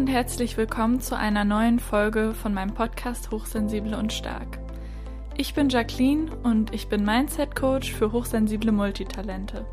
[0.00, 4.58] und herzlich willkommen zu einer neuen Folge von meinem Podcast Hochsensible und Stark.
[5.36, 9.66] Ich bin Jacqueline und ich bin Mindset Coach für hochsensible Multitalente.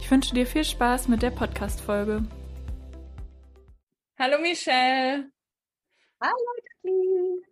[0.00, 2.24] Ich wünsche dir viel Spaß mit der Podcast-Folge.
[4.18, 5.30] Hallo Michelle.
[6.20, 6.34] Hallo
[6.64, 7.42] Jacqueline.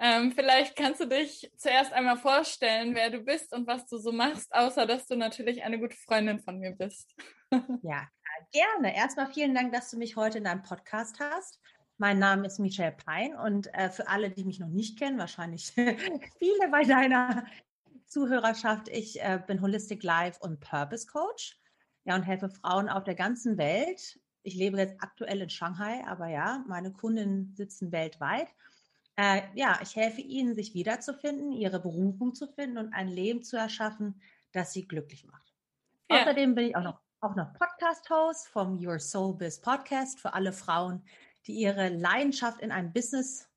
[0.00, 4.12] Ähm, vielleicht kannst du dich zuerst einmal vorstellen, wer du bist und was du so
[4.12, 7.14] machst, außer dass du natürlich eine gute Freundin von mir bist.
[7.82, 8.08] Ja,
[8.52, 8.94] gerne.
[8.94, 11.60] Erstmal vielen Dank, dass du mich heute in deinem Podcast hast.
[11.98, 15.66] Mein Name ist Michelle Pein und äh, für alle, die mich noch nicht kennen, wahrscheinlich
[16.38, 17.46] viele bei deiner
[18.06, 21.58] Zuhörerschaft, ich äh, bin Holistic Life und Purpose Coach.
[22.04, 24.20] Ja, und helfe Frauen auf der ganzen Welt.
[24.42, 28.48] Ich lebe jetzt aktuell in Shanghai, aber ja, meine Kunden sitzen weltweit.
[29.16, 33.56] Äh, ja, ich helfe ihnen, sich wiederzufinden, ihre Berufung zu finden und ein Leben zu
[33.56, 34.20] erschaffen,
[34.52, 35.54] das sie glücklich macht.
[36.10, 36.20] Ja.
[36.20, 40.52] Außerdem bin ich auch noch auch noch Podcast-Host vom Your Soul Biz Podcast für alle
[40.52, 41.02] Frauen,
[41.46, 43.48] die ihre Leidenschaft in ein Business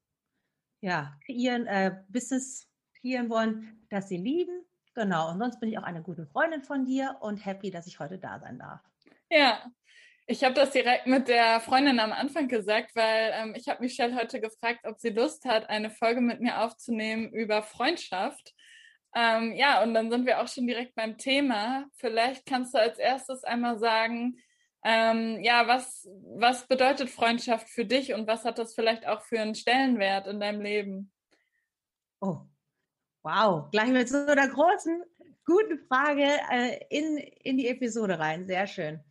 [0.80, 2.70] ja, kreieren, äh, Business
[3.02, 4.64] kreieren wollen, das sie lieben.
[4.94, 5.32] Genau.
[5.32, 8.18] Und sonst bin ich auch eine gute Freundin von dir und happy, dass ich heute
[8.18, 8.80] da sein darf.
[9.30, 9.70] Ja,
[10.28, 14.16] ich habe das direkt mit der Freundin am Anfang gesagt, weil ähm, ich habe Michelle
[14.16, 18.54] heute gefragt, ob sie Lust hat, eine Folge mit mir aufzunehmen über Freundschaft.
[19.16, 21.86] Ähm, ja, und dann sind wir auch schon direkt beim Thema.
[21.96, 24.38] Vielleicht kannst du als erstes einmal sagen,
[24.84, 29.40] ähm, ja, was, was bedeutet Freundschaft für dich und was hat das vielleicht auch für
[29.40, 31.12] einen Stellenwert in deinem Leben?
[32.22, 32.42] Oh,
[33.24, 35.04] wow, gleich mit so einer großen,
[35.46, 38.48] guten Frage äh, in, in die Episode rein.
[38.48, 39.04] Sehr schön.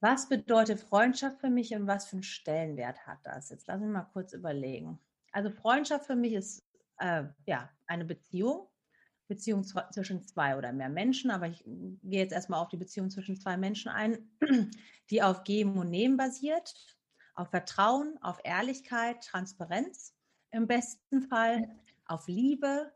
[0.00, 3.50] Was bedeutet Freundschaft für mich und was für einen Stellenwert hat das?
[3.50, 4.98] Jetzt lass mich mal kurz überlegen.
[5.30, 6.64] Also Freundschaft für mich ist
[6.98, 8.68] äh, ja eine Beziehung,
[9.28, 13.36] Beziehung zwischen zwei oder mehr Menschen, aber ich gehe jetzt erstmal auf die Beziehung zwischen
[13.36, 14.30] zwei Menschen ein,
[15.10, 16.74] die auf Geben und Nehmen basiert,
[17.34, 20.14] auf Vertrauen, auf Ehrlichkeit, Transparenz
[20.50, 22.92] im besten Fall, auf Liebe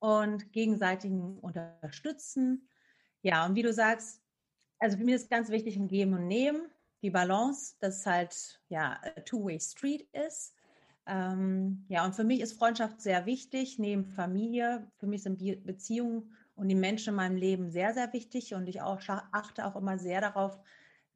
[0.00, 2.68] und gegenseitigen Unterstützen.
[3.22, 4.22] Ja, und wie du sagst,
[4.78, 6.70] also für mich ist ganz wichtig ein Geben und Nehmen,
[7.02, 10.59] die Balance, dass es halt ja Two-Way Street ist
[11.10, 14.86] ähm, ja, und für mich ist Freundschaft sehr wichtig, neben Familie.
[14.98, 18.54] Für mich sind Beziehungen und die Menschen in meinem Leben sehr, sehr wichtig.
[18.54, 19.00] Und ich auch
[19.32, 20.60] achte auch immer sehr darauf,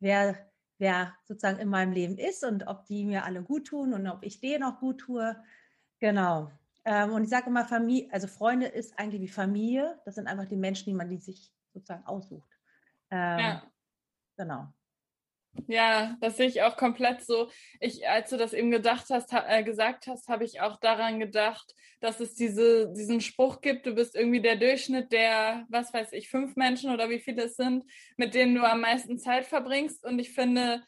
[0.01, 0.37] wer,
[0.79, 4.25] wer sozusagen in meinem Leben ist und ob die mir alle gut tun und ob
[4.25, 5.37] ich denen auch gut tue.
[6.01, 6.51] Genau.
[6.85, 10.01] Ähm, und ich sage immer, Familie, also Freunde ist eigentlich wie Familie.
[10.05, 12.51] Das sind einfach die Menschen, die man die sich sozusagen aussucht.
[13.11, 13.63] Ähm, ja.
[14.37, 14.73] Genau.
[15.67, 17.51] Ja, das sehe ich auch komplett so.
[17.81, 21.21] Ich, als du das eben gedacht hast, ha, äh, gesagt hast, habe ich auch daran
[21.21, 26.13] gedacht, dass es diese, diesen Spruch gibt, du bist irgendwie der Durchschnitt der, was weiß
[26.13, 27.85] ich, fünf Menschen oder wie viele es sind,
[28.17, 30.05] mit denen du am meisten Zeit verbringst.
[30.05, 30.83] Und ich finde,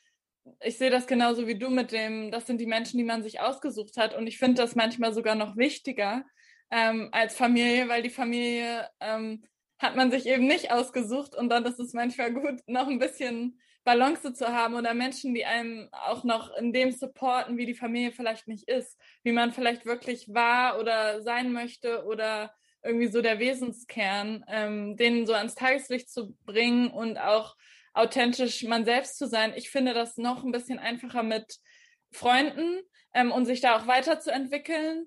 [0.60, 3.40] ich sehe das genauso wie du mit dem, das sind die Menschen, die man sich
[3.40, 4.14] ausgesucht hat.
[4.14, 6.24] Und ich finde das manchmal sogar noch wichtiger
[6.70, 9.44] ähm, als Familie, weil die Familie ähm,
[9.78, 13.60] hat man sich eben nicht ausgesucht und dann ist es manchmal gut, noch ein bisschen
[13.86, 18.10] Balance zu haben oder Menschen, die einem auch noch in dem supporten, wie die Familie
[18.10, 22.52] vielleicht nicht ist, wie man vielleicht wirklich war oder sein möchte oder
[22.82, 27.54] irgendwie so der Wesenskern, ähm, denen so ans Tageslicht zu bringen und auch
[27.94, 29.52] authentisch man selbst zu sein.
[29.54, 31.58] Ich finde das noch ein bisschen einfacher mit
[32.10, 32.80] Freunden
[33.14, 35.06] ähm, und sich da auch weiterzuentwickeln,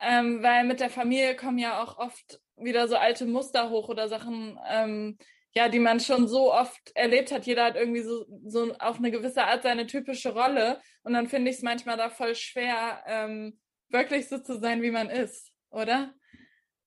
[0.00, 4.08] ähm, weil mit der Familie kommen ja auch oft wieder so alte Muster hoch oder
[4.08, 5.18] Sachen, ähm,
[5.56, 7.46] ja, die man schon so oft erlebt hat.
[7.46, 10.80] Jeder hat irgendwie so, so auf eine gewisse Art seine typische Rolle.
[11.02, 14.90] Und dann finde ich es manchmal da voll schwer, ähm, wirklich so zu sein, wie
[14.90, 16.12] man ist, oder?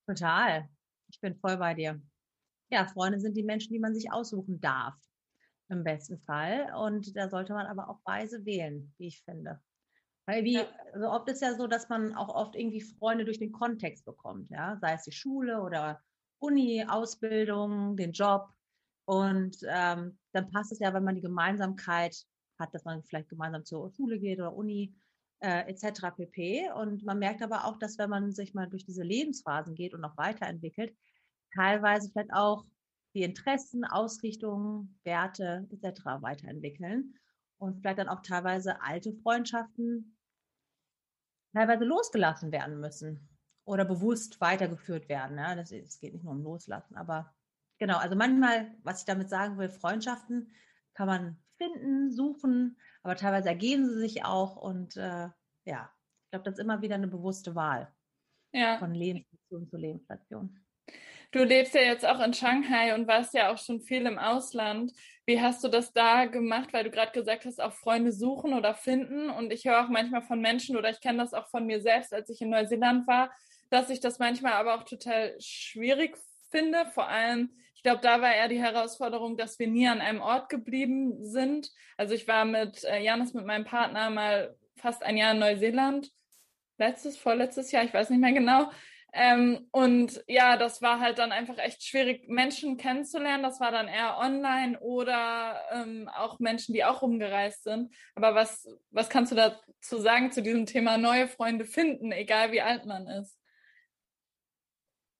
[0.06, 0.68] Total.
[1.10, 2.00] Ich bin voll bei dir.
[2.70, 4.94] Ja, Freunde sind die Menschen, die man sich aussuchen darf.
[5.70, 6.74] Im besten Fall.
[6.76, 9.60] Und da sollte man aber auch weise wählen, wie ich finde.
[10.26, 10.68] Weil wie, ja.
[10.92, 14.50] also oft ist ja so, dass man auch oft irgendwie Freunde durch den Kontext bekommt,
[14.50, 16.02] ja, sei es die Schule oder
[16.38, 18.48] Uni, Ausbildung, den Job.
[19.08, 22.14] Und ähm, dann passt es ja, wenn man die Gemeinsamkeit
[22.58, 24.94] hat, dass man vielleicht gemeinsam zur Schule geht oder Uni
[25.40, 26.14] äh, etc.
[26.14, 26.70] pp.
[26.72, 30.02] Und man merkt aber auch, dass wenn man sich mal durch diese Lebensphasen geht und
[30.02, 30.94] noch weiterentwickelt,
[31.54, 32.66] teilweise vielleicht auch
[33.14, 36.04] die Interessen, Ausrichtungen, Werte etc.
[36.20, 37.14] weiterentwickeln
[37.56, 40.18] und vielleicht dann auch teilweise alte Freundschaften
[41.54, 43.26] teilweise losgelassen werden müssen
[43.64, 45.38] oder bewusst weitergeführt werden.
[45.38, 45.54] Ja?
[45.54, 47.34] Es geht nicht nur um Loslassen, aber
[47.78, 50.52] Genau, also manchmal, was ich damit sagen will, Freundschaften
[50.94, 55.28] kann man finden, suchen, aber teilweise ergeben sie sich auch und äh,
[55.64, 55.90] ja,
[56.24, 57.92] ich glaube, das ist immer wieder eine bewusste Wahl
[58.52, 58.78] ja.
[58.78, 60.58] von Lebensstation zu Lebensstation.
[61.30, 64.92] Du lebst ja jetzt auch in Shanghai und warst ja auch schon viel im Ausland.
[65.26, 66.72] Wie hast du das da gemacht?
[66.72, 69.28] Weil du gerade gesagt hast, auch Freunde suchen oder finden.
[69.28, 72.14] Und ich höre auch manchmal von Menschen oder ich kenne das auch von mir selbst,
[72.14, 73.30] als ich in Neuseeland war,
[73.68, 76.16] dass ich das manchmal aber auch total schwierig
[76.50, 76.86] finde.
[76.94, 80.48] Vor allem, ich glaube, da war eher die Herausforderung, dass wir nie an einem Ort
[80.48, 81.70] geblieben sind.
[81.96, 86.10] Also ich war mit äh, Janis, mit meinem Partner, mal fast ein Jahr in Neuseeland.
[86.78, 88.70] Letztes, vorletztes Jahr, ich weiß nicht mehr genau.
[89.12, 93.42] Ähm, und ja, das war halt dann einfach echt schwierig, Menschen kennenzulernen.
[93.42, 97.94] Das war dann eher online oder ähm, auch Menschen, die auch rumgereist sind.
[98.14, 102.60] Aber was, was kannst du dazu sagen zu diesem Thema neue Freunde finden, egal wie
[102.60, 103.37] alt man ist?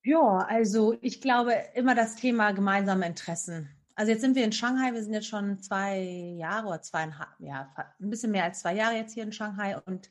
[0.08, 3.68] Ja, also ich glaube immer das Thema gemeinsame Interessen.
[3.94, 6.00] Also jetzt sind wir in Shanghai, wir sind jetzt schon zwei
[6.38, 7.70] Jahre oder zweieinhalb, ja,
[8.00, 10.08] ein bisschen mehr als zwei Jahre jetzt hier in Shanghai und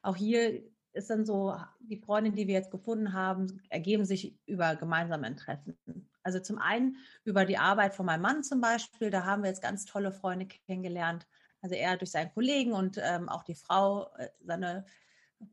[0.00, 0.62] auch hier
[0.92, 5.76] ist dann so, die Freundin, die wir jetzt gefunden haben, ergeben sich über gemeinsame Interessen.
[6.22, 9.60] Also zum einen über die Arbeit von meinem Mann zum Beispiel, da haben wir jetzt
[9.60, 11.26] ganz tolle Freunde kennengelernt.
[11.62, 14.84] Also er durch seinen Kollegen und ähm, auch die Frau, äh, seine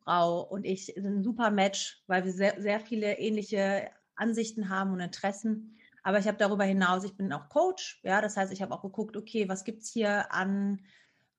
[0.04, 4.92] Frau und ich sind ein super Match, weil wir sehr, sehr viele ähnliche Ansichten haben
[4.92, 5.78] und Interessen.
[6.04, 8.82] Aber ich habe darüber hinaus, ich bin auch Coach, ja, das heißt, ich habe auch
[8.82, 10.82] geguckt, okay, was gibt es hier an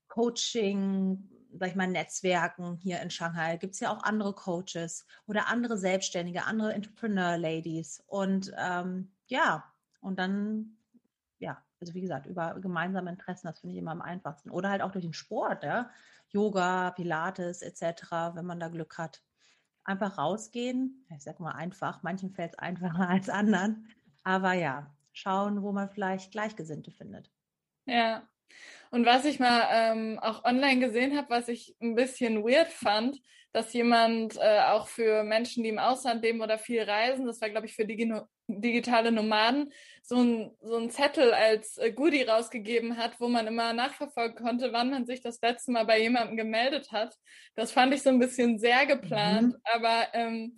[0.08, 3.56] Coaching, sag ich mal, Netzwerken hier in Shanghai?
[3.56, 8.05] Gibt es ja auch andere Coaches oder andere Selbstständige, andere Entrepreneur-Ladies.
[8.06, 9.64] Und ähm, ja,
[10.00, 10.76] und dann,
[11.38, 14.50] ja, also wie gesagt, über gemeinsame Interessen, das finde ich immer am einfachsten.
[14.50, 15.91] Oder halt auch durch den Sport, ja.
[16.32, 19.22] Yoga, Pilates etc., wenn man da Glück hat.
[19.84, 21.06] Einfach rausgehen.
[21.14, 23.88] Ich sage mal einfach, manchen fällt es einfacher als anderen.
[24.22, 27.30] Aber ja, schauen, wo man vielleicht Gleichgesinnte findet.
[27.86, 28.28] Ja.
[28.91, 33.20] Und was ich mal ähm, auch online gesehen habe, was ich ein bisschen weird fand,
[33.52, 37.50] dass jemand äh, auch für Menschen, die im Ausland leben oder viel reisen, das war,
[37.50, 38.12] glaube ich, für Digi
[38.49, 43.73] digitale Nomaden, so ein, so ein Zettel als äh, Goodie rausgegeben hat, wo man immer
[43.73, 47.14] nachverfolgen konnte, wann man sich das letzte Mal bei jemandem gemeldet hat.
[47.55, 49.61] Das fand ich so ein bisschen sehr geplant, mhm.
[49.64, 50.56] aber ähm,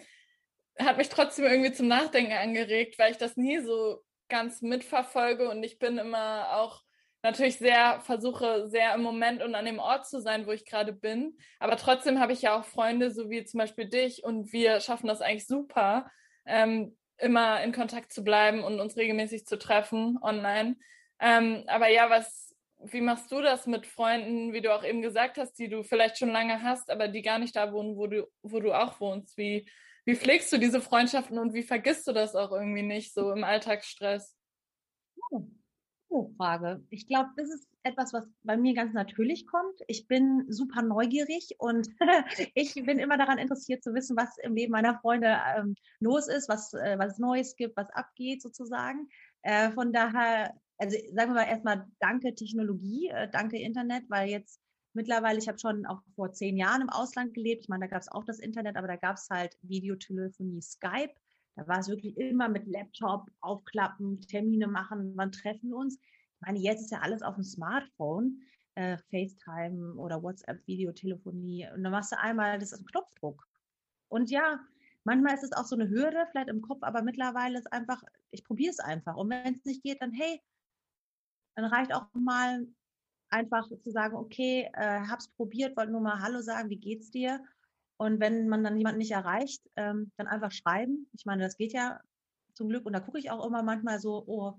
[0.79, 5.63] hat mich trotzdem irgendwie zum Nachdenken angeregt, weil ich das nie so ganz mitverfolge und
[5.63, 6.83] ich bin immer auch
[7.23, 10.93] natürlich sehr versuche, sehr im Moment und an dem Ort zu sein, wo ich gerade
[10.93, 11.37] bin.
[11.59, 15.07] Aber trotzdem habe ich ja auch Freunde, so wie zum Beispiel dich, und wir schaffen
[15.07, 16.11] das eigentlich super,
[16.47, 20.77] ähm, immer in Kontakt zu bleiben und uns regelmäßig zu treffen online.
[21.21, 25.39] Ähm, aber ja, was, wie machst du das mit Freunden, wie du auch eben gesagt
[25.39, 28.27] hast, die du vielleicht schon lange hast, aber die gar nicht da wohnen, wo du,
[28.43, 29.37] wo du auch wohnst?
[29.39, 29.69] Wie,
[30.05, 33.45] wie pflegst du diese Freundschaften und wie vergisst du das auch irgendwie nicht so im
[33.45, 34.37] Alltagsstress?
[35.31, 35.47] Oh,
[36.37, 36.85] Frage.
[36.91, 39.81] Ich glaube, das ist etwas, was bei mir ganz natürlich kommt.
[39.87, 41.89] Ich bin super neugierig und
[42.55, 46.49] ich bin immer daran interessiert zu wissen, was im Leben meiner Freunde ähm, los ist,
[46.49, 49.09] was, äh, was Neues gibt, was abgeht sozusagen.
[49.43, 54.61] Äh, von daher, also sagen wir mal erstmal danke Technologie, äh, danke Internet, weil jetzt
[54.95, 57.63] mittlerweile, ich habe schon auch vor zehn Jahren im Ausland gelebt.
[57.63, 61.15] Ich meine, da gab es auch das Internet, aber da gab es halt Videotelefonie, Skype.
[61.57, 65.99] Da war es wirklich immer mit Laptop aufklappen, Termine machen, wann treffen wir uns
[66.43, 68.43] meine, jetzt ist ja alles auf dem Smartphone,
[68.75, 71.69] äh, FaceTime oder WhatsApp, Videotelefonie.
[71.75, 73.47] Und dann machst du einmal, das ist ein Knopfdruck.
[74.09, 74.61] Und ja,
[75.05, 78.45] manchmal ist es auch so eine Hürde, vielleicht im Kopf, aber mittlerweile ist einfach, ich
[78.45, 79.17] probiere es einfach.
[79.17, 80.41] Und wenn es nicht geht, dann hey,
[81.55, 82.67] dann reicht auch mal
[83.31, 87.43] einfach zu sagen, okay, äh, hab's probiert, wollte nur mal Hallo sagen, wie geht's dir?
[87.97, 91.09] Und wenn man dann jemanden nicht erreicht, ähm, dann einfach schreiben.
[91.13, 92.01] Ich meine, das geht ja
[92.55, 92.87] zum Glück.
[92.87, 94.55] Und da gucke ich auch immer manchmal so, oh,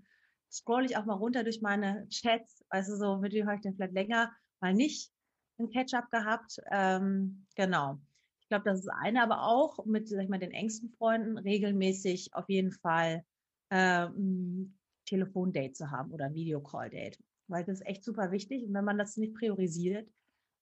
[0.51, 3.75] scroll ich auch mal runter durch meine Chats, also so, mit wem habe ich denn
[3.75, 5.11] vielleicht länger mal nicht
[5.59, 6.57] ein Catch-up gehabt.
[6.71, 7.99] Ähm, genau.
[8.41, 12.33] Ich glaube, das ist eine, aber auch mit, sag ich mal, den engsten Freunden regelmäßig
[12.33, 13.25] auf jeden Fall
[13.69, 17.19] äh, ein Telefondate zu haben oder ein Videocall-Date.
[17.47, 18.63] Weil das ist echt super wichtig.
[18.63, 20.07] Und wenn man das nicht priorisiert,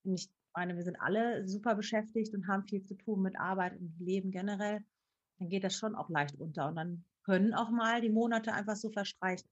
[0.03, 3.79] und ich meine, wir sind alle super beschäftigt und haben viel zu tun mit Arbeit
[3.79, 4.83] und Leben generell,
[5.39, 6.67] dann geht das schon auch leicht unter.
[6.67, 9.49] Und dann können auch mal die Monate einfach so verstreichen.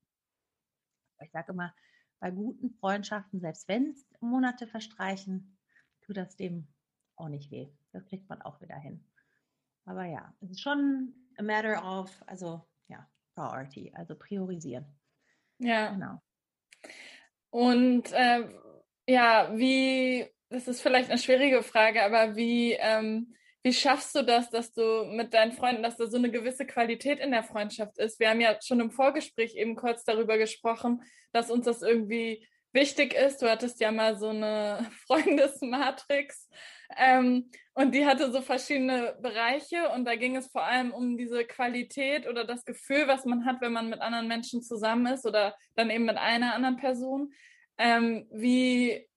[1.21, 1.73] Ich sage immer,
[2.19, 5.57] bei guten Freundschaften, selbst wenn es Monate verstreichen,
[6.01, 6.67] tut das dem
[7.15, 7.69] auch nicht weh.
[7.91, 9.03] Das kriegt man auch wieder hin.
[9.85, 14.85] Aber ja, es ist schon a matter of, also ja, Priority, also priorisieren.
[15.59, 15.91] Ja.
[15.91, 16.21] Genau.
[17.49, 18.49] Und äh,
[19.07, 24.49] ja, wie, das ist vielleicht eine schwierige Frage, aber wie ähm, wie schaffst du das,
[24.49, 28.19] dass du mit deinen Freunden, dass da so eine gewisse Qualität in der Freundschaft ist?
[28.19, 31.03] Wir haben ja schon im Vorgespräch eben kurz darüber gesprochen,
[31.33, 33.41] dass uns das irgendwie wichtig ist.
[33.41, 36.47] Du hattest ja mal so eine Freundesmatrix
[36.97, 41.43] ähm, und die hatte so verschiedene Bereiche und da ging es vor allem um diese
[41.43, 45.55] Qualität oder das Gefühl, was man hat, wenn man mit anderen Menschen zusammen ist oder
[45.75, 47.33] dann eben mit einer anderen Person.
[47.77, 49.08] Ähm, wie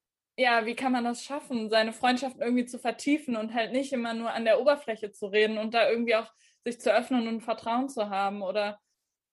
[0.42, 4.12] ja, wie kann man das schaffen, seine Freundschaften irgendwie zu vertiefen und halt nicht immer
[4.12, 6.32] nur an der Oberfläche zu reden und da irgendwie auch
[6.64, 8.42] sich zu öffnen und Vertrauen zu haben?
[8.42, 8.80] Oder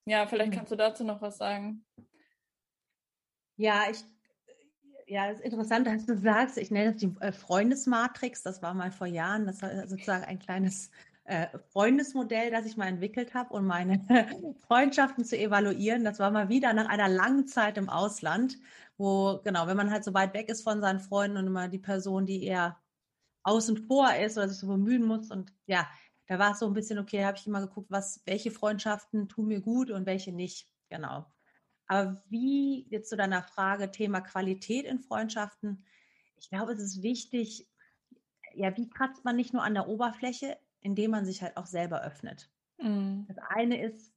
[0.06, 0.58] ja, vielleicht hm.
[0.58, 1.84] kannst du dazu noch was sagen.
[3.58, 4.04] Ja, ich,
[5.08, 8.44] ja, es ist interessant, dass du sagst, ich nenne das die äh, Freundesmatrix.
[8.44, 10.92] Das war mal vor Jahren, das war sozusagen ein kleines
[11.24, 14.00] äh, Freundesmodell, das ich mal entwickelt habe, um meine
[14.68, 16.04] Freundschaften zu evaluieren.
[16.04, 18.58] Das war mal wieder nach einer langen Zeit im Ausland,
[19.00, 21.80] wo, genau, wenn man halt so weit weg ist von seinen Freunden und immer die
[21.80, 22.78] Person, die eher
[23.44, 25.32] außen vor ist oder sich so bemühen muss.
[25.32, 25.88] Und ja,
[26.28, 29.48] da war es so ein bisschen, okay, habe ich immer geguckt, was, welche Freundschaften tun
[29.48, 30.70] mir gut und welche nicht.
[30.90, 31.26] Genau.
[31.88, 35.86] Aber wie jetzt zu deiner Frage Thema Qualität in Freundschaften,
[36.36, 37.68] ich glaube, es ist wichtig,
[38.54, 42.02] ja, wie kratzt man nicht nur an der Oberfläche, indem man sich halt auch selber
[42.04, 42.52] öffnet.
[42.78, 43.26] Mhm.
[43.28, 44.14] Das eine ist,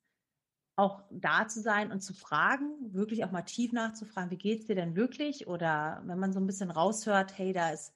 [0.77, 4.67] auch da zu sein und zu fragen, wirklich auch mal tief nachzufragen, wie geht es
[4.67, 5.47] dir denn wirklich?
[5.47, 7.93] Oder wenn man so ein bisschen raushört, hey, da ist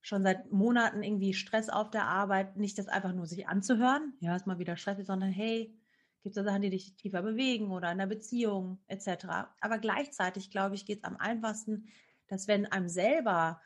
[0.00, 4.34] schon seit Monaten irgendwie Stress auf der Arbeit, nicht das einfach nur sich anzuhören, ja,
[4.34, 5.78] ist mal wieder stressig, sondern hey,
[6.22, 9.26] Gibt es Sachen, die dich tiefer bewegen oder in der Beziehung etc.
[9.60, 11.86] Aber gleichzeitig, glaube ich, geht es am einfachsten,
[12.26, 13.60] dass wenn einem selber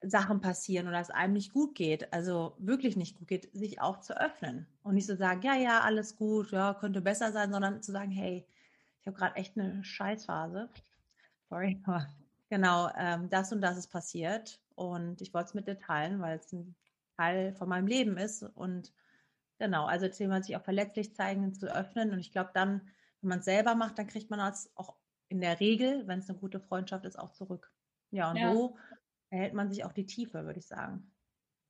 [0.00, 4.00] Sachen passieren oder es einem nicht gut geht, also wirklich nicht gut geht, sich auch
[4.00, 7.82] zu öffnen und nicht zu sagen, ja, ja, alles gut, ja, könnte besser sein, sondern
[7.82, 8.46] zu sagen, hey,
[9.00, 10.68] ich habe gerade echt eine Scheißphase.
[11.48, 12.06] Sorry, aber
[12.48, 16.38] genau, ähm, das und das ist passiert und ich wollte es mit dir teilen, weil
[16.38, 16.76] es ein
[17.16, 18.92] Teil von meinem Leben ist und
[19.58, 22.12] Genau, also Thema sich auch verletzlich zeigen, zu öffnen.
[22.12, 22.80] Und ich glaube dann,
[23.20, 24.94] wenn man es selber macht, dann kriegt man das auch
[25.28, 27.72] in der Regel, wenn es eine gute Freundschaft ist, auch zurück.
[28.10, 28.54] Ja, und ja.
[28.54, 28.76] so
[29.30, 31.12] erhält man sich auch die Tiefe, würde ich sagen.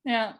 [0.03, 0.39] Ja,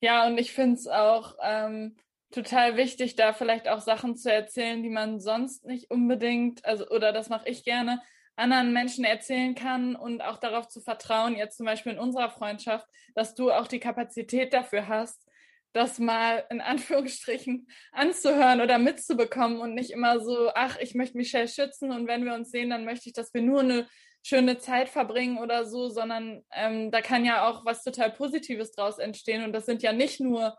[0.00, 1.96] ja, und ich finde es auch ähm,
[2.30, 7.12] total wichtig, da vielleicht auch Sachen zu erzählen, die man sonst nicht unbedingt, also oder
[7.12, 8.02] das mache ich gerne,
[8.36, 12.86] anderen Menschen erzählen kann und auch darauf zu vertrauen, jetzt zum Beispiel in unserer Freundschaft,
[13.14, 15.24] dass du auch die Kapazität dafür hast,
[15.72, 21.48] das mal in Anführungsstrichen anzuhören oder mitzubekommen und nicht immer so, ach, ich möchte Michelle
[21.48, 23.88] schützen und wenn wir uns sehen, dann möchte ich, dass wir nur eine
[24.24, 28.98] schöne Zeit verbringen oder so, sondern ähm, da kann ja auch was total Positives draus
[28.98, 30.56] entstehen und das sind ja nicht nur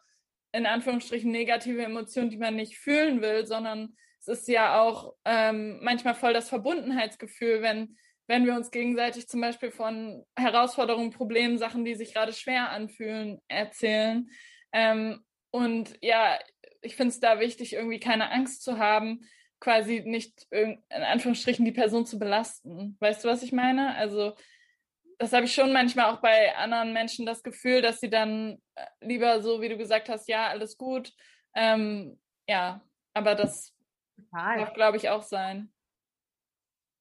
[0.52, 5.80] in Anführungsstrichen negative Emotionen, die man nicht fühlen will, sondern es ist ja auch ähm,
[5.82, 11.86] manchmal voll das Verbundenheitsgefühl, wenn wenn wir uns gegenseitig zum Beispiel von Herausforderungen, Problemen, Sachen,
[11.86, 14.30] die sich gerade schwer anfühlen, erzählen.
[14.72, 16.40] Ähm, und ja,
[16.82, 19.22] ich finde es da wichtig, irgendwie keine Angst zu haben,
[19.60, 22.98] quasi nicht in Anführungsstrichen die Person zu belasten.
[23.00, 23.96] Weißt du, was ich meine?
[23.96, 24.36] Also
[25.18, 28.86] das habe ich schon manchmal auch bei anderen Menschen das Gefühl, dass sie dann äh,
[29.02, 31.14] lieber so, wie du gesagt hast, ja, alles gut.
[31.54, 32.82] Ähm, ja,
[33.14, 33.74] aber das
[34.32, 35.72] darf, glaube ich, auch sein.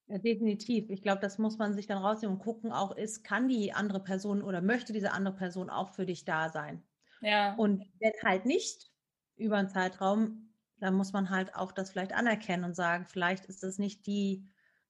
[0.06, 0.90] Ja, definitiv.
[0.90, 4.00] Ich glaube, das muss man sich dann rausnehmen und gucken, auch ist, kann die andere
[4.00, 6.86] Person oder möchte diese andere Person auch für dich da sein?
[7.20, 7.54] Ja.
[7.54, 8.90] Und wenn halt nicht
[9.36, 10.53] über einen Zeitraum,
[10.84, 14.46] dann muss man halt auch das vielleicht anerkennen und sagen, vielleicht ist es nicht die,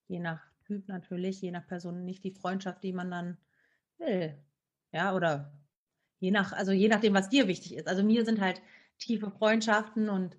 [0.09, 3.39] je nach Typ natürlich, je nach Person, nicht die Freundschaft, die man dann
[3.99, 4.37] will.
[4.91, 5.57] Ja, oder
[6.19, 7.87] je nach, also je nachdem, was dir wichtig ist.
[7.87, 8.61] Also mir sind halt
[8.99, 10.37] tiefe Freundschaften und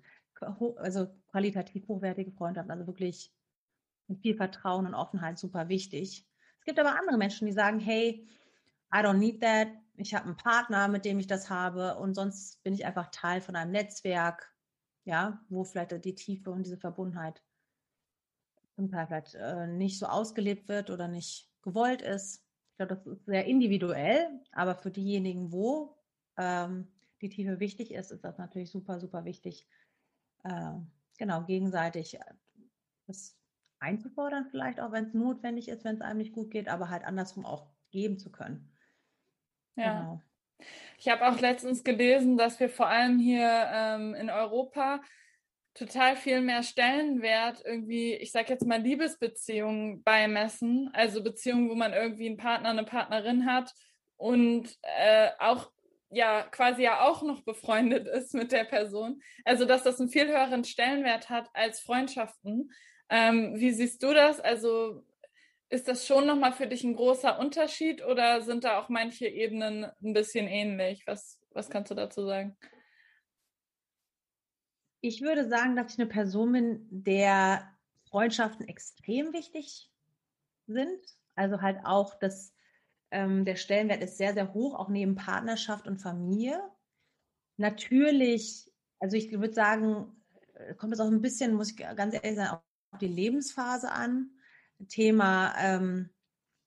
[0.76, 3.32] also qualitativ hochwertige Freundschaften, also wirklich
[4.08, 6.26] mit viel Vertrauen und Offenheit super wichtig.
[6.58, 8.28] Es gibt aber andere Menschen, die sagen, hey,
[8.94, 12.62] I don't need that, ich habe einen Partner, mit dem ich das habe und sonst
[12.62, 14.52] bin ich einfach Teil von einem Netzwerk,
[15.06, 17.42] ja, wo vielleicht die Tiefe und diese Verbundenheit
[18.74, 22.44] zum Teil vielleicht äh, nicht so ausgelebt wird oder nicht gewollt ist.
[22.72, 25.96] Ich glaube, das ist sehr individuell, aber für diejenigen, wo
[26.36, 26.88] ähm,
[27.22, 29.66] die Tiefe wichtig ist, ist das natürlich super, super wichtig,
[30.44, 30.72] äh,
[31.16, 32.34] genau, gegenseitig äh,
[33.06, 33.38] das
[33.78, 37.04] einzufordern, vielleicht auch, wenn es notwendig ist, wenn es einem nicht gut geht, aber halt
[37.04, 38.72] andersrum auch geben zu können.
[39.76, 40.00] Ja.
[40.00, 40.22] Genau.
[40.98, 45.00] Ich habe auch letztens gelesen, dass wir vor allem hier ähm, in Europa
[45.74, 51.92] total viel mehr Stellenwert irgendwie, ich sage jetzt mal Liebesbeziehungen beimessen, also Beziehungen, wo man
[51.92, 53.72] irgendwie einen Partner, eine Partnerin hat
[54.16, 55.70] und äh, auch
[56.10, 59.20] ja quasi ja auch noch befreundet ist mit der Person.
[59.44, 62.70] Also dass das einen viel höheren Stellenwert hat als Freundschaften.
[63.10, 64.40] Ähm, wie siehst du das?
[64.40, 65.04] Also
[65.68, 69.84] ist das schon nochmal für dich ein großer Unterschied oder sind da auch manche Ebenen
[69.84, 71.06] ein bisschen ähnlich?
[71.06, 72.56] Was, was kannst du dazu sagen?
[75.00, 77.76] Ich würde sagen, dass ich eine Person bin, der
[78.08, 79.90] Freundschaften extrem wichtig
[80.66, 81.00] sind.
[81.34, 82.54] Also halt auch das,
[83.10, 86.60] ähm, der Stellenwert ist sehr, sehr hoch, auch neben Partnerschaft und Familie.
[87.56, 88.70] Natürlich,
[89.00, 92.60] also ich würde sagen, äh, kommt es auch ein bisschen, muss ich ganz ehrlich sagen,
[92.92, 94.30] auf die Lebensphase an.
[94.88, 96.10] Thema, ähm,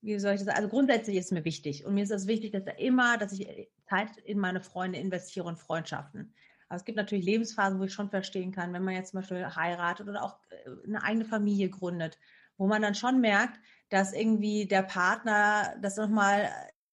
[0.02, 0.58] wie soll ich das sagen?
[0.58, 1.86] Also grundsätzlich ist mir wichtig.
[1.86, 5.46] Und mir ist es wichtig, dass er immer, dass ich Zeit in meine Freunde investiere
[5.46, 6.34] und Freundschaften.
[6.68, 9.56] Aber es gibt natürlich Lebensphasen, wo ich schon verstehen kann, wenn man jetzt zum Beispiel
[9.56, 12.20] heiratet oder auch äh, eine eigene Familie gründet,
[12.58, 16.50] wo man dann schon merkt, dass irgendwie der Partner das nochmal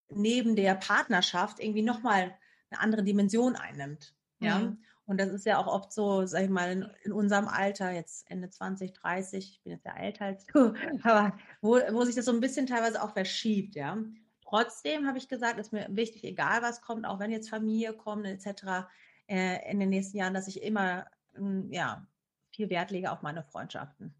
[0.08, 2.34] neben der Partnerschaft irgendwie nochmal
[2.70, 4.14] eine andere Dimension einnimmt.
[4.40, 4.58] Ja.
[4.60, 4.78] Mhm.
[5.06, 8.28] Und das ist ja auch oft so, sag ich mal, in, in, unserem Alter, jetzt
[8.28, 12.24] Ende 20, 30, ich bin jetzt ja älter als du, aber wo, wo sich das
[12.24, 13.96] so ein bisschen teilweise auch verschiebt, ja.
[14.42, 18.26] Trotzdem habe ich gesagt, ist mir wichtig, egal was kommt, auch wenn jetzt Familie kommt,
[18.26, 18.86] etc.,
[19.28, 22.06] äh, in den nächsten Jahren, dass ich immer äh, ja,
[22.50, 24.14] viel Wert lege auf meine Freundschaften.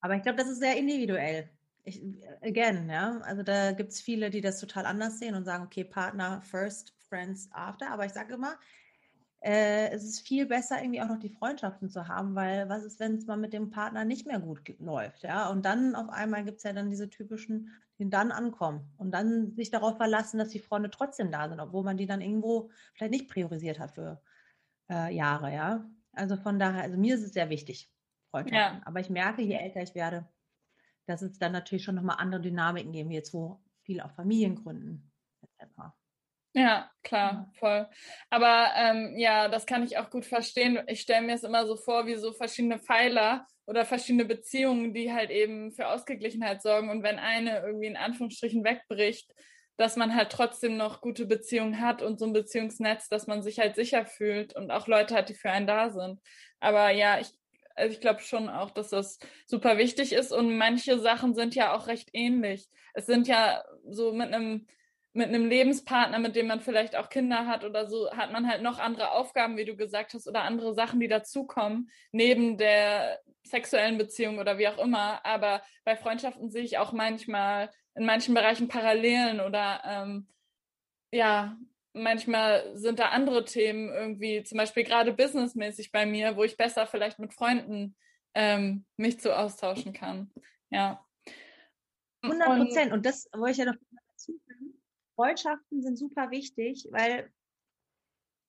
[0.00, 1.50] Aber ich glaube, das ist sehr individuell.
[1.84, 2.02] Ich,
[2.42, 5.84] again, ja, also da gibt es viele, die das total anders sehen und sagen, okay,
[5.84, 7.90] Partner first, Friends after.
[7.90, 8.58] Aber ich sage immer,
[9.40, 12.98] äh, es ist viel besser, irgendwie auch noch die Freundschaften zu haben, weil was ist,
[12.98, 15.48] wenn es mal mit dem Partner nicht mehr gut läuft, ja?
[15.48, 19.54] Und dann auf einmal gibt es ja dann diese typischen, die dann ankommen und dann
[19.54, 23.12] sich darauf verlassen, dass die Freunde trotzdem da sind, obwohl man die dann irgendwo vielleicht
[23.12, 24.20] nicht priorisiert hat für
[24.90, 25.88] äh, Jahre, ja?
[26.12, 27.92] Also von daher, also mir ist es sehr wichtig,
[28.30, 28.78] Freundschaften.
[28.78, 28.86] Ja.
[28.86, 30.28] Aber ich merke, je älter ich werde,
[31.06, 35.10] dass es dann natürlich schon nochmal andere Dynamiken geben, wie jetzt wo viel auf Familiengründen
[35.42, 35.92] etc.
[36.54, 37.86] Ja, klar, voll.
[38.30, 40.80] Aber ähm, ja, das kann ich auch gut verstehen.
[40.88, 45.12] Ich stelle mir es immer so vor, wie so verschiedene Pfeiler oder verschiedene Beziehungen, die
[45.12, 46.90] halt eben für Ausgeglichenheit sorgen.
[46.90, 49.30] Und wenn eine irgendwie in Anführungsstrichen wegbricht,
[49.76, 53.58] dass man halt trotzdem noch gute Beziehungen hat und so ein Beziehungsnetz, dass man sich
[53.60, 56.18] halt sicher fühlt und auch Leute hat, die für einen da sind.
[56.60, 57.28] Aber ja, ich,
[57.76, 61.76] also ich glaube schon auch, dass das super wichtig ist und manche Sachen sind ja
[61.76, 62.68] auch recht ähnlich.
[62.94, 64.66] Es sind ja so mit einem
[65.12, 68.62] mit einem Lebenspartner, mit dem man vielleicht auch Kinder hat oder so, hat man halt
[68.62, 73.98] noch andere Aufgaben, wie du gesagt hast, oder andere Sachen, die dazukommen, neben der sexuellen
[73.98, 75.24] Beziehung oder wie auch immer.
[75.24, 80.28] Aber bei Freundschaften sehe ich auch manchmal in manchen Bereichen Parallelen oder ähm,
[81.10, 81.56] ja,
[81.92, 86.86] manchmal sind da andere Themen irgendwie, zum Beispiel gerade businessmäßig bei mir, wo ich besser
[86.86, 87.96] vielleicht mit Freunden
[88.34, 90.30] ähm, mich zu austauschen kann.
[90.70, 91.04] Ja.
[92.22, 92.92] 100 Prozent.
[92.92, 93.78] Und, das wollte ich ja noch
[95.18, 97.28] Freundschaften sind super wichtig, weil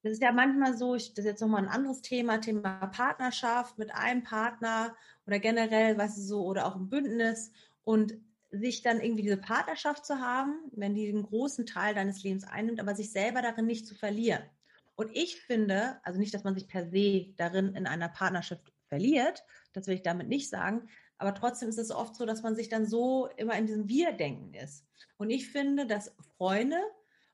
[0.03, 3.79] das ist ja manchmal so, ich, das ist jetzt nochmal ein anderes Thema, Thema Partnerschaft
[3.79, 7.51] mit einem Partner oder generell, weißt du, so, oder auch ein Bündnis
[7.83, 8.19] und
[8.51, 12.79] sich dann irgendwie diese Partnerschaft zu haben, wenn die einen großen Teil deines Lebens einnimmt,
[12.79, 14.43] aber sich selber darin nicht zu verlieren.
[14.95, 19.43] Und ich finde, also nicht, dass man sich per se darin in einer Partnerschaft verliert,
[19.73, 20.87] das will ich damit nicht sagen,
[21.19, 24.53] aber trotzdem ist es oft so, dass man sich dann so immer in diesem Wir-Denken
[24.53, 24.85] ist.
[25.17, 26.77] Und ich finde, dass Freunde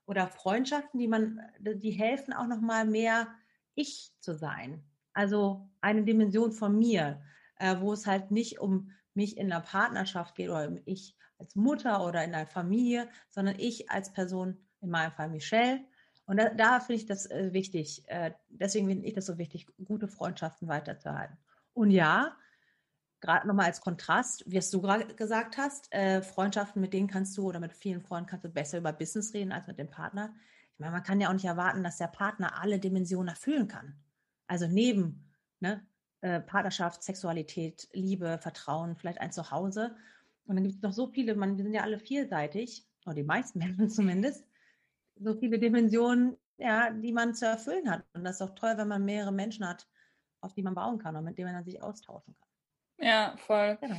[0.06, 3.28] oder Freundschaften, die man, die helfen auch noch mal mehr
[3.76, 4.82] ich zu sein.
[5.12, 7.22] Also eine Dimension von mir,
[7.58, 11.54] äh, wo es halt nicht um mich in einer Partnerschaft geht oder um ich als
[11.54, 15.80] Mutter oder in einer Familie, sondern ich als Person, in meinem Fall Michelle.
[16.26, 18.02] Und da, da finde ich das äh, wichtig.
[18.08, 21.36] Äh, deswegen finde ich das so wichtig, gute Freundschaften weiterzuhalten.
[21.72, 22.36] Und ja,
[23.26, 27.36] gerade nochmal als Kontrast, wie es du gerade gesagt hast, äh, Freundschaften, mit denen kannst
[27.36, 30.34] du oder mit vielen Freunden kannst du besser über Business reden als mit dem Partner.
[30.72, 33.94] Ich meine, man kann ja auch nicht erwarten, dass der Partner alle Dimensionen erfüllen kann.
[34.46, 35.26] Also neben
[35.60, 35.86] ne,
[36.20, 39.96] äh, Partnerschaft, Sexualität, Liebe, Vertrauen, vielleicht ein Zuhause.
[40.46, 43.24] Und dann gibt es noch so viele, man, wir sind ja alle vielseitig, oder die
[43.24, 44.44] meisten Menschen zumindest,
[45.18, 48.04] so viele Dimensionen, ja, die man zu erfüllen hat.
[48.14, 49.88] Und das ist auch toll, wenn man mehrere Menschen hat,
[50.40, 52.45] auf die man bauen kann und mit denen man sich austauschen kann.
[52.98, 53.78] Ja, voll.
[53.80, 53.96] Genau.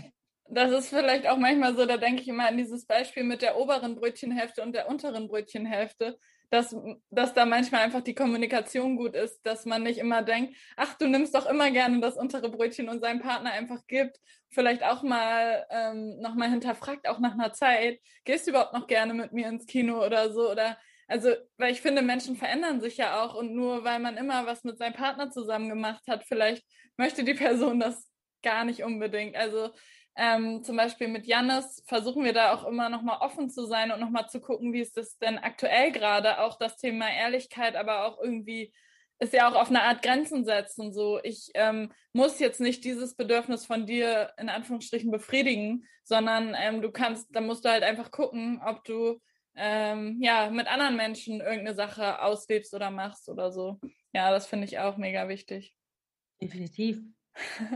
[0.50, 3.58] Das ist vielleicht auch manchmal so, da denke ich immer an dieses Beispiel mit der
[3.58, 6.18] oberen Brötchenhälfte und der unteren Brötchenhälfte,
[6.50, 6.74] dass,
[7.10, 11.08] dass da manchmal einfach die Kommunikation gut ist, dass man nicht immer denkt, ach, du
[11.10, 14.18] nimmst doch immer gerne das untere Brötchen und seinem Partner einfach gibt.
[14.50, 19.14] Vielleicht auch mal ähm, nochmal hinterfragt, auch nach einer Zeit, gehst du überhaupt noch gerne
[19.14, 20.50] mit mir ins Kino oder so?
[20.50, 20.78] Oder
[21.10, 24.64] also, weil ich finde, Menschen verändern sich ja auch und nur weil man immer was
[24.64, 26.64] mit seinem Partner zusammen gemacht hat, vielleicht
[26.96, 28.08] möchte die Person das
[28.48, 29.36] gar nicht unbedingt.
[29.36, 29.72] Also
[30.16, 34.00] ähm, zum Beispiel mit Jannis versuchen wir da auch immer nochmal offen zu sein und
[34.00, 38.22] nochmal zu gucken, wie ist das denn aktuell gerade, auch das Thema Ehrlichkeit, aber auch
[38.24, 38.74] irgendwie
[39.20, 40.94] ist ja auch auf eine Art Grenzen setzen.
[40.94, 46.82] So, ich ähm, muss jetzt nicht dieses Bedürfnis von dir in Anführungsstrichen befriedigen, sondern ähm,
[46.82, 49.20] du kannst, da musst du halt einfach gucken, ob du
[49.56, 53.80] ähm, ja mit anderen Menschen irgendeine Sache auslebst oder machst oder so.
[54.14, 55.76] Ja, das finde ich auch mega wichtig.
[56.42, 57.02] Definitiv.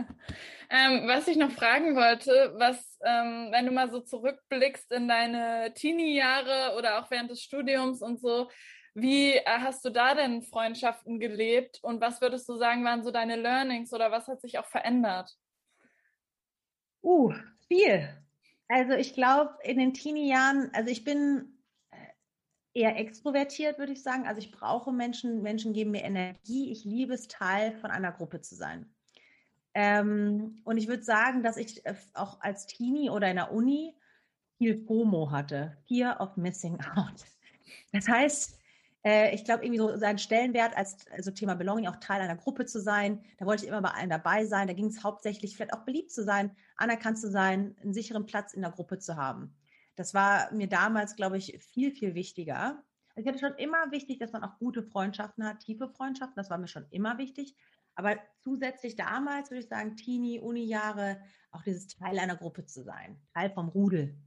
[0.69, 5.74] ähm, was ich noch fragen wollte, was, ähm, wenn du mal so zurückblickst in deine
[5.74, 8.50] Teenie-Jahre oder auch während des Studiums und so,
[8.93, 13.12] wie äh, hast du da denn Freundschaften gelebt und was würdest du sagen, waren so
[13.12, 15.38] deine Learnings oder was hat sich auch verändert?
[17.04, 17.34] Uh,
[17.67, 18.10] viel.
[18.67, 21.58] Also ich glaube, in den Teenie-Jahren, also ich bin
[21.91, 21.97] äh,
[22.74, 24.28] eher extrovertiert, würde ich sagen.
[24.28, 26.71] Also ich brauche Menschen, Menschen geben mir Energie.
[26.71, 28.93] Ich liebe es, Teil von einer Gruppe zu sein.
[29.74, 33.96] Ähm, und ich würde sagen, dass ich äh, auch als Teenie oder in der Uni
[34.58, 35.78] viel FOMO hatte.
[35.88, 37.16] Fear of Missing Out.
[37.94, 38.60] Das heißt,
[39.04, 42.66] äh, ich glaube, irgendwie so seinen Stellenwert als also Thema Belonging, auch Teil einer Gruppe
[42.66, 43.24] zu sein.
[43.38, 44.68] Da wollte ich immer bei allen dabei sein.
[44.68, 48.54] Da ging es hauptsächlich vielleicht auch beliebt zu sein, anerkannt zu sein, einen sicheren Platz
[48.54, 49.56] in der Gruppe zu haben.
[49.96, 52.84] Das war mir damals, glaube ich, viel, viel wichtiger.
[53.16, 56.36] Also ich hatte schon immer wichtig, dass man auch gute Freundschaften hat, tiefe Freundschaften.
[56.36, 57.56] Das war mir schon immer wichtig.
[58.02, 63.22] Aber zusätzlich damals würde ich sagen, Teenie, Uni-Jahre, auch dieses Teil einer Gruppe zu sein,
[63.36, 64.18] Teil vom Rudel.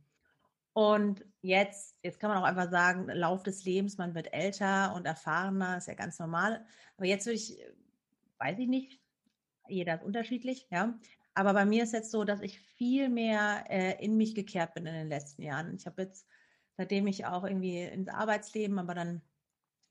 [0.74, 5.06] Und jetzt, jetzt kann man auch einfach sagen, Lauf des Lebens, man wird älter und
[5.06, 6.64] erfahrener, ist ja ganz normal.
[6.96, 7.58] Aber jetzt würde ich,
[8.38, 9.00] weiß ich nicht,
[9.68, 10.96] jeder ist unterschiedlich, ja.
[11.34, 14.86] Aber bei mir ist jetzt so, dass ich viel mehr äh, in mich gekehrt bin
[14.86, 15.74] in den letzten Jahren.
[15.74, 16.28] Ich habe jetzt,
[16.76, 19.20] seitdem ich auch irgendwie ins Arbeitsleben, aber dann,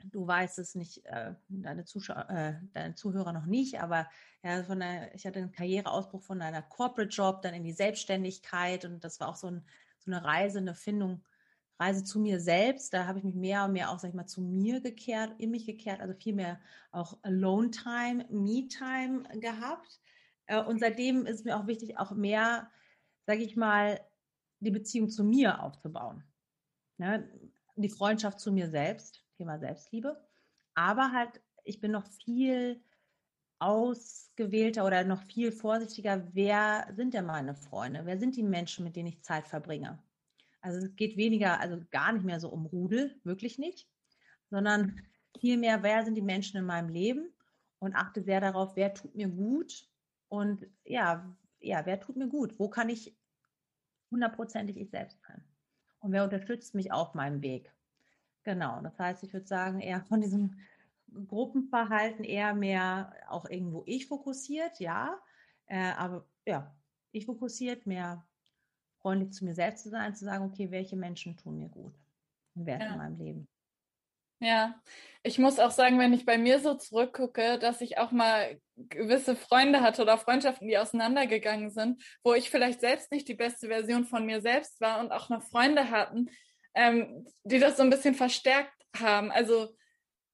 [0.03, 4.07] du weißt es nicht, äh, deine, Zuschauer, äh, deine Zuhörer noch nicht, aber
[4.43, 8.85] ja, von der, ich hatte einen Karriereausbruch von einer Corporate Job, dann in die Selbstständigkeit
[8.85, 9.63] und das war auch so ein
[10.03, 11.23] so eine Reise, eine Findung,
[11.79, 12.93] Reise zu mir selbst.
[12.93, 15.51] Da habe ich mich mehr und mehr auch, sag ich mal, zu mir gekehrt, in
[15.51, 16.59] mich gekehrt, also viel mehr
[16.91, 19.99] auch Alone Time, Me Time gehabt.
[20.45, 22.69] Äh, und seitdem ist mir auch wichtig, auch mehr,
[23.25, 23.99] sage ich mal,
[24.59, 26.23] die Beziehung zu mir aufzubauen.
[26.97, 27.29] Ja, ne?
[27.75, 30.21] die Freundschaft zu mir selbst, Thema Selbstliebe.
[30.75, 32.81] Aber halt, ich bin noch viel
[33.59, 38.01] ausgewählter oder noch viel vorsichtiger, wer sind denn meine Freunde?
[38.05, 40.03] Wer sind die Menschen, mit denen ich Zeit verbringe?
[40.61, 43.87] Also es geht weniger, also gar nicht mehr so um Rudel, wirklich nicht,
[44.49, 45.01] sondern
[45.39, 47.33] vielmehr, wer sind die Menschen in meinem Leben
[47.79, 49.89] und achte sehr darauf, wer tut mir gut
[50.29, 52.59] und ja, ja, wer tut mir gut?
[52.59, 53.17] Wo kann ich
[54.11, 55.43] hundertprozentig ich selbst sein?
[55.99, 57.72] Und wer unterstützt mich auf meinem Weg?
[58.43, 60.57] Genau, das heißt, ich würde sagen, eher von diesem
[61.27, 65.17] Gruppenverhalten eher mehr auch irgendwo ich fokussiert, ja.
[65.67, 66.75] Äh, aber ja,
[67.11, 68.25] ich fokussiert, mehr
[68.99, 71.93] freundlich zu mir selbst zu sein, zu sagen, okay, welche Menschen tun mir gut
[72.55, 72.91] und wer ist ja.
[72.93, 73.47] in meinem Leben.
[74.39, 74.75] Ja,
[75.21, 79.37] ich muss auch sagen, wenn ich bei mir so zurückgucke, dass ich auch mal gewisse
[79.37, 84.03] Freunde hatte oder Freundschaften, die auseinandergegangen sind, wo ich vielleicht selbst nicht die beste Version
[84.03, 86.29] von mir selbst war und auch noch Freunde hatten,
[86.75, 89.31] ähm, die das so ein bisschen verstärkt haben.
[89.31, 89.75] Also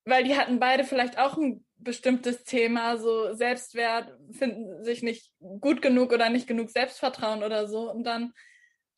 [0.09, 5.81] weil die hatten beide vielleicht auch ein bestimmtes Thema, so Selbstwert, finden sich nicht gut
[5.81, 7.89] genug oder nicht genug Selbstvertrauen oder so.
[7.89, 8.33] Und dann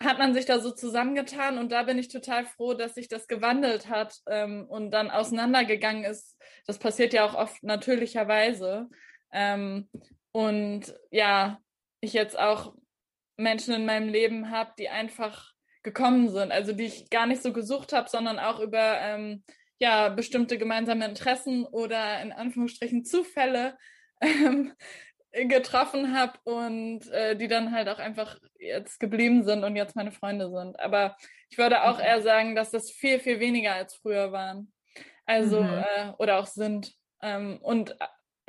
[0.02, 3.28] hat man sich da so zusammengetan und da bin ich total froh, dass sich das
[3.28, 6.40] gewandelt hat ähm, und dann auseinandergegangen ist.
[6.66, 8.90] Das passiert ja auch oft natürlicherweise.
[9.32, 9.90] Ähm,
[10.32, 11.60] und ja,
[12.00, 12.74] ich jetzt auch
[13.38, 15.52] Menschen in meinem Leben habe, die einfach
[15.84, 19.44] gekommen sind, also die ich gar nicht so gesucht habe, sondern auch über ähm,
[19.80, 23.78] ja bestimmte gemeinsame Interessen oder in Anführungsstrichen Zufälle
[24.22, 24.74] ähm,
[25.32, 30.12] getroffen habe und äh, die dann halt auch einfach jetzt geblieben sind und jetzt meine
[30.12, 30.80] Freunde sind.
[30.80, 31.16] Aber
[31.50, 32.04] ich würde auch mhm.
[32.04, 34.72] eher sagen, dass das viel, viel weniger als früher waren.
[35.26, 35.70] Also, mhm.
[35.70, 36.94] äh, oder auch sind.
[37.22, 37.96] Ähm, und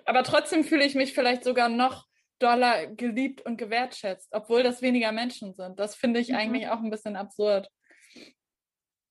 [0.04, 2.06] aber trotzdem fühle ich mich vielleicht sogar noch
[2.42, 5.78] doller geliebt und gewertschätzt, obwohl das weniger Menschen sind.
[5.78, 6.36] Das finde ich mhm.
[6.36, 7.68] eigentlich auch ein bisschen absurd.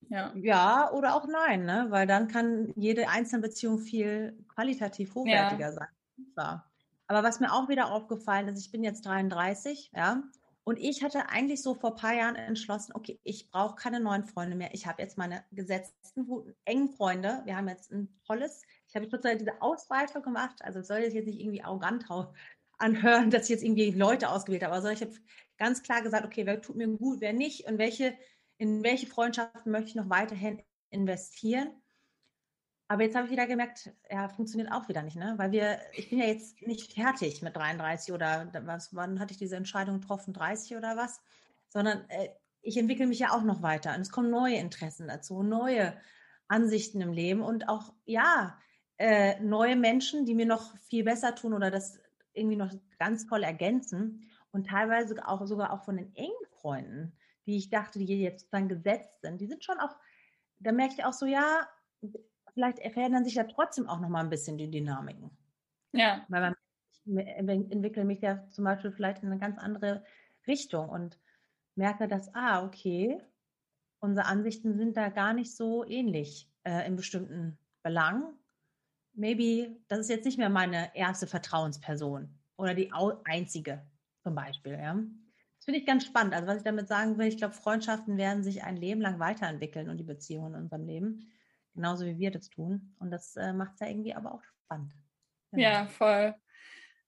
[0.09, 0.33] Ja.
[0.35, 1.87] ja, oder auch nein, ne?
[1.89, 5.71] weil dann kann jede einzelne Beziehung viel qualitativ hochwertiger ja.
[5.71, 5.87] sein.
[6.33, 6.71] Klar.
[7.07, 10.21] Aber was mir auch wieder aufgefallen ist, ich bin jetzt 33, ja,
[10.63, 14.25] und ich hatte eigentlich so vor ein paar Jahren entschlossen, okay, ich brauche keine neuen
[14.25, 14.73] Freunde mehr.
[14.73, 16.27] Ich habe jetzt meine gesetzten,
[16.65, 17.41] engen Freunde.
[17.45, 20.59] Wir haben jetzt ein tolles, ich habe total diese Ausweitung gemacht.
[20.61, 22.09] Also soll das jetzt nicht irgendwie arrogant
[22.81, 24.73] anhören, dass ich jetzt irgendwie Leute ausgewählt habe.
[24.73, 25.13] Also ich habe
[25.57, 28.15] ganz klar gesagt, okay, wer tut mir gut, wer nicht und welche
[28.61, 31.71] in welche Freundschaften möchte ich noch weiterhin investieren.
[32.87, 35.33] Aber jetzt habe ich wieder gemerkt, ja, funktioniert auch wieder nicht, ne?
[35.37, 39.39] Weil wir, ich bin ja jetzt nicht fertig mit 33 oder was, wann hatte ich
[39.39, 41.21] diese Entscheidung getroffen, 30 oder was?
[41.69, 42.29] Sondern äh,
[42.61, 45.97] ich entwickle mich ja auch noch weiter und es kommen neue Interessen dazu, neue
[46.47, 48.59] Ansichten im Leben und auch, ja,
[48.97, 51.99] äh, neue Menschen, die mir noch viel besser tun oder das
[52.33, 57.13] irgendwie noch ganz toll ergänzen und teilweise auch sogar auch von den engen Freunden
[57.45, 59.95] die ich dachte, die jetzt dann gesetzt sind, die sind schon auch,
[60.59, 61.67] da merke ich auch so, ja,
[62.53, 65.31] vielleicht verändern sich ja trotzdem auch noch mal ein bisschen die Dynamiken.
[65.93, 66.25] Ja.
[66.29, 66.55] Weil man,
[67.71, 70.03] entwickle mich ja zum Beispiel vielleicht in eine ganz andere
[70.47, 71.19] Richtung und
[71.75, 73.19] merke, dass, ah, okay,
[73.99, 78.37] unsere Ansichten sind da gar nicht so ähnlich äh, in bestimmten Belangen.
[79.13, 82.91] Maybe, das ist jetzt nicht mehr meine erste Vertrauensperson oder die
[83.25, 83.85] einzige
[84.23, 84.73] zum Beispiel.
[84.73, 84.93] Ja.
[84.93, 86.33] Das finde ich ganz spannend.
[86.33, 89.89] Also was ich damit sagen will, ich glaube, Freundschaften werden sich ein Leben lang weiterentwickeln
[89.89, 91.31] und die Beziehungen in unserem Leben,
[91.73, 92.95] genauso wie wir das tun.
[92.99, 94.93] Und das äh, macht es ja irgendwie aber auch spannend.
[95.51, 95.63] Genau.
[95.63, 96.35] Ja, voll.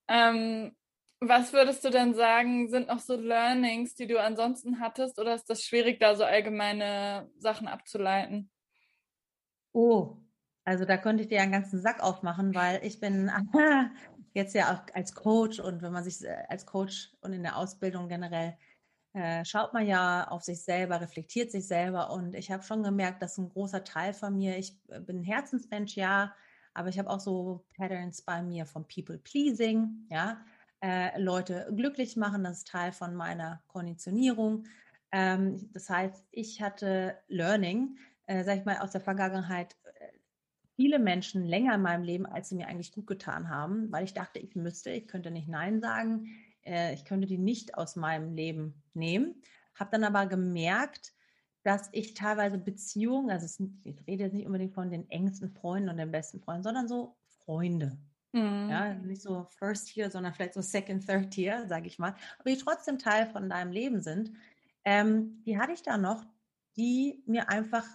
[0.08, 0.76] Ähm,
[1.20, 5.50] was würdest du denn sagen, sind noch so Learnings, die du ansonsten hattest, oder ist
[5.50, 8.52] das schwierig, da so allgemeine Sachen abzuleiten?
[9.72, 10.18] Oh,
[10.65, 13.32] also da könnte ich dir einen ganzen Sack aufmachen, weil ich bin
[14.34, 17.58] jetzt ja auch als Coach und wenn man sich äh, als Coach und in der
[17.58, 18.58] Ausbildung generell
[19.13, 23.21] äh, schaut man ja auf sich selber, reflektiert sich selber und ich habe schon gemerkt,
[23.21, 26.34] dass ein großer Teil von mir, ich äh, bin ein Herzensmensch, ja,
[26.73, 30.43] aber ich habe auch so Patterns bei mir von People Pleasing, ja,
[30.82, 34.65] äh, Leute glücklich machen, das ist Teil von meiner Konditionierung.
[35.12, 39.78] Ähm, das heißt, ich hatte Learning, äh, sag ich mal, aus der Vergangenheit
[40.76, 44.14] viele Menschen länger in meinem Leben, als sie mir eigentlich gut getan haben, weil ich
[44.14, 46.30] dachte, ich müsste, ich könnte nicht Nein sagen,
[46.66, 49.42] äh, ich könnte die nicht aus meinem Leben nehmen.
[49.76, 51.14] Habe dann aber gemerkt,
[51.64, 53.46] dass ich teilweise Beziehungen, also
[53.84, 57.16] ich rede jetzt nicht unbedingt von den engsten Freunden und den besten Freunden, sondern so
[57.46, 57.98] Freunde.
[58.34, 58.68] Mhm.
[58.70, 62.50] Ja, nicht so First Tier, sondern vielleicht so Second, Third Tier, sage ich mal, aber
[62.50, 64.32] die trotzdem Teil von deinem Leben sind.
[64.84, 66.26] Ähm, die hatte ich da noch,
[66.76, 67.86] die mir einfach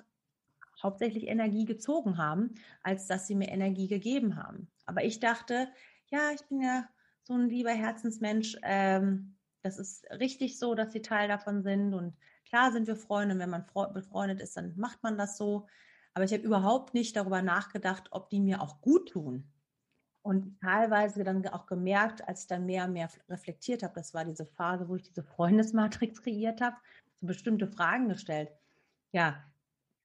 [0.82, 4.68] hauptsächlich Energie gezogen haben, als dass sie mir Energie gegeben haben.
[4.86, 5.68] Aber ich dachte,
[6.06, 6.88] ja, ich bin ja
[7.22, 8.56] so ein lieber Herzensmensch.
[8.62, 12.14] Ähm, das ist richtig so, dass sie Teil davon sind und
[12.48, 15.66] Klar sind wir Freunde, und wenn man befreundet ist, dann macht man das so.
[16.14, 19.52] Aber ich habe überhaupt nicht darüber nachgedacht, ob die mir auch gut tun.
[20.22, 24.24] Und teilweise dann auch gemerkt, als ich dann mehr und mehr reflektiert habe, das war
[24.24, 26.76] diese Phase, wo ich diese Freundesmatrix kreiert habe,
[27.20, 28.50] so bestimmte Fragen gestellt.
[29.12, 29.44] Ja,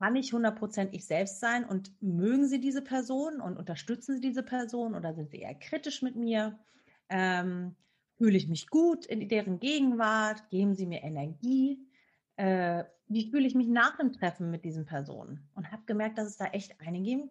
[0.04, 4.96] kann ich hundertprozentig selbst sein und mögen Sie diese Person und unterstützen Sie diese Person
[4.96, 6.60] oder sind Sie eher kritisch mit mir?
[7.08, 7.76] Ähm,
[8.18, 10.50] fühle ich mich gut in deren Gegenwart?
[10.50, 11.88] Geben Sie mir Energie?
[12.36, 15.50] äh, wie fühle ich mich nach dem Treffen mit diesen Personen?
[15.56, 17.30] Und habe gemerkt, dass es da echt einige,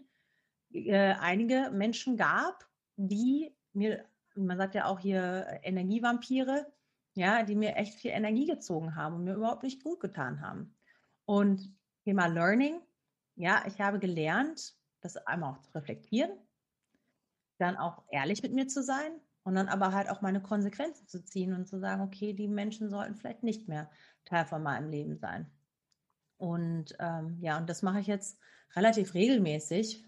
[0.73, 4.05] äh, einige Menschen gab, die mir,
[4.35, 6.73] man sagt ja auch hier äh, Energievampire,
[7.15, 10.75] ja, die mir echt viel Energie gezogen haben und mir überhaupt nicht gut getan haben.
[11.25, 12.81] Und Thema Learning,
[13.37, 16.31] ja, ich habe gelernt, das einmal auch zu reflektieren,
[17.59, 19.13] dann auch ehrlich mit mir zu sein
[19.45, 22.91] und dann aber halt auch meine Konsequenzen zu ziehen und zu sagen, okay, die Menschen
[22.91, 23.91] sollten vielleicht nicht mehr
[24.25, 25.51] Teil von meinem Leben sein.
[26.37, 28.39] Und ähm, ja, und das mache ich jetzt
[28.75, 30.05] relativ regelmäßig.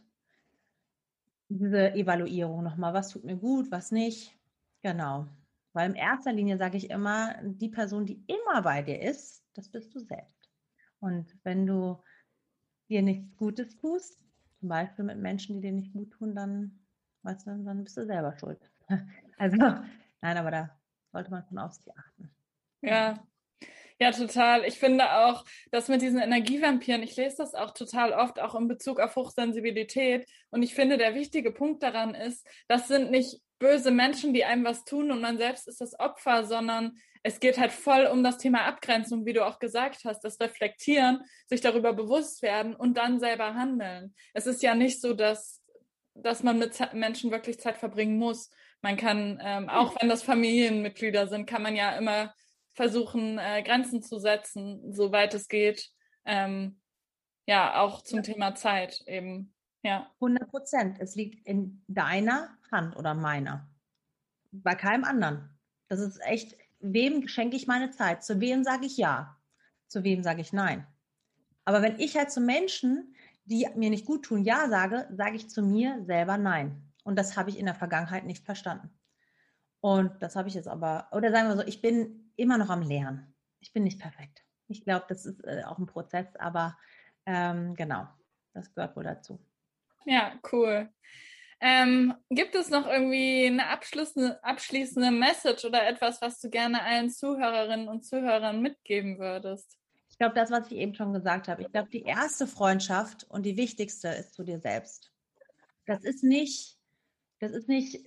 [1.48, 4.36] Diese Evaluierung nochmal, was tut mir gut, was nicht.
[4.82, 5.28] Genau.
[5.72, 9.68] Weil in erster Linie sage ich immer, die Person, die immer bei dir ist, das
[9.68, 10.43] bist du selbst.
[11.04, 12.02] Und wenn du
[12.88, 14.24] dir nichts Gutes tust,
[14.58, 16.80] zum Beispiel mit Menschen, die dir nicht gut tun, dann,
[17.22, 18.58] weißt du, dann bist du selber schuld.
[19.36, 22.30] Also, nein, aber da sollte man von auf sich achten.
[22.82, 23.26] Ja,
[23.98, 24.64] ja, total.
[24.64, 28.68] Ich finde auch, dass mit diesen Energievampiren, ich lese das auch total oft, auch in
[28.68, 30.28] Bezug auf Hochsensibilität.
[30.50, 34.64] Und ich finde, der wichtige Punkt daran ist, das sind nicht böse Menschen, die einem
[34.64, 38.36] was tun und man selbst ist das Opfer, sondern es geht halt voll um das
[38.36, 43.18] Thema Abgrenzung, wie du auch gesagt hast, das Reflektieren, sich darüber bewusst werden und dann
[43.18, 44.14] selber handeln.
[44.34, 45.62] Es ist ja nicht so, dass,
[46.14, 48.50] dass man mit Menschen wirklich Zeit verbringen muss.
[48.82, 52.34] Man kann, ähm, auch wenn das Familienmitglieder sind, kann man ja immer
[52.74, 55.90] versuchen, äh, Grenzen zu setzen, soweit es geht.
[56.26, 56.78] Ähm,
[57.46, 58.22] ja, auch zum.
[58.22, 59.54] Thema Zeit eben.
[59.82, 60.10] Ja.
[60.20, 60.98] 100 Prozent.
[61.00, 63.70] Es liegt in deiner Hand oder meiner.
[64.52, 65.58] Bei keinem anderen.
[65.88, 68.22] Das ist echt, wem schenke ich meine Zeit?
[68.22, 69.36] Zu wem sage ich ja?
[69.88, 70.86] Zu wem sage ich nein?
[71.64, 75.48] Aber wenn ich halt zu Menschen, die mir nicht gut tun, ja sage, sage ich
[75.48, 76.82] zu mir selber nein.
[77.04, 78.90] Und das habe ich in der Vergangenheit nicht verstanden.
[79.80, 82.82] Und das habe ich jetzt aber, oder sagen wir so, ich bin immer noch am
[82.82, 83.34] Lernen.
[83.60, 84.42] Ich bin nicht perfekt.
[84.68, 86.76] Ich glaube, das ist äh, auch ein Prozess, aber
[87.26, 88.06] ähm, genau,
[88.52, 89.38] das gehört wohl dazu.
[90.06, 90.90] Ja, cool.
[91.66, 97.08] Ähm, gibt es noch irgendwie eine abschließende, abschließende Message oder etwas, was du gerne allen
[97.08, 99.78] Zuhörerinnen und Zuhörern mitgeben würdest?
[100.10, 101.62] Ich glaube, das, was ich eben schon gesagt habe.
[101.62, 105.10] Ich glaube, die erste Freundschaft und die wichtigste ist zu dir selbst.
[105.86, 106.78] Das ist nicht
[107.44, 108.00] das ist nicht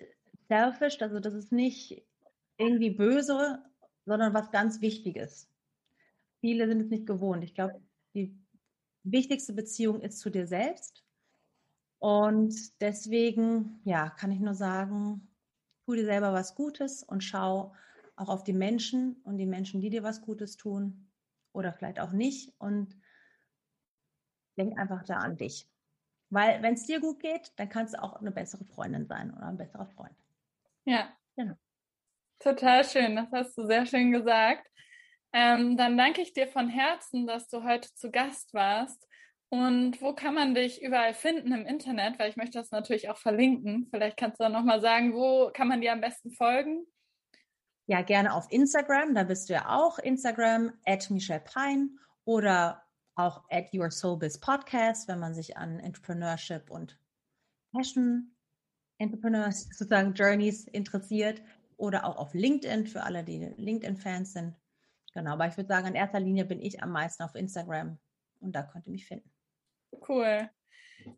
[0.47, 2.03] selfish, also das ist nicht
[2.57, 3.63] irgendwie böse,
[4.05, 5.47] sondern was ganz Wichtiges.
[6.39, 7.43] Viele sind es nicht gewohnt.
[7.43, 7.81] Ich glaube,
[8.15, 8.35] die
[9.03, 11.03] wichtigste Beziehung ist zu dir selbst.
[11.99, 15.27] Und deswegen, ja, kann ich nur sagen,
[15.85, 17.73] tu dir selber was Gutes und schau
[18.15, 21.09] auch auf die Menschen und die Menschen, die dir was Gutes tun
[21.53, 22.95] oder vielleicht auch nicht und
[24.57, 25.69] denk einfach da an dich.
[26.29, 29.47] Weil wenn es dir gut geht, dann kannst du auch eine bessere Freundin sein oder
[29.47, 30.15] ein besserer Freund.
[30.85, 31.15] Ja.
[31.35, 31.55] Genau.
[32.39, 34.67] Total schön, das hast du sehr schön gesagt.
[35.33, 39.07] Ähm, dann danke ich dir von Herzen, dass du heute zu Gast warst.
[39.49, 42.19] Und wo kann man dich überall finden im Internet?
[42.19, 43.87] Weil ich möchte das natürlich auch verlinken.
[43.89, 46.85] Vielleicht kannst du dann nochmal sagen, wo kann man dir am besten folgen?
[47.85, 49.15] Ja, gerne auf Instagram.
[49.15, 49.99] Da bist du ja auch.
[49.99, 52.83] Instagram at Michelle Pein oder
[53.15, 56.99] auch at Your Soul Biz Podcast, wenn man sich an Entrepreneurship und
[57.73, 58.35] Passion
[58.97, 61.41] Entrepreneurs sozusagen Journeys interessiert
[61.77, 64.55] oder auch auf LinkedIn für alle, die LinkedIn-Fans sind.
[65.13, 67.97] Genau, aber ich würde sagen, in erster Linie bin ich am meisten auf Instagram
[68.39, 69.31] und da könnt ihr mich finden.
[70.07, 70.49] Cool.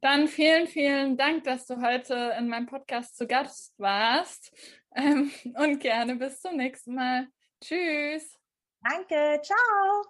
[0.02, 4.52] Dann vielen, vielen Dank, dass du heute in meinem Podcast zu Gast warst.
[4.96, 7.28] Ähm, und gerne bis zum nächsten Mal.
[7.62, 8.38] Tschüss.
[8.82, 9.42] Danke.
[9.42, 10.06] Ciao.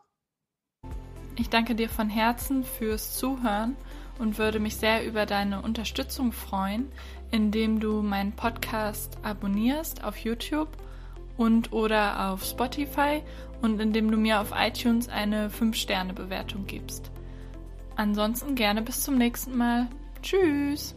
[1.38, 3.76] Ich danke dir von Herzen fürs Zuhören
[4.20, 6.92] und würde mich sehr über deine Unterstützung freuen,
[7.32, 10.70] indem du meinen Podcast abonnierst auf YouTube
[11.38, 13.24] und oder auf Spotify
[13.62, 17.12] und indem du mir auf iTunes eine 5-Sterne-Bewertung gibst.
[18.00, 19.88] Ansonsten gerne bis zum nächsten Mal.
[20.22, 20.96] Tschüss!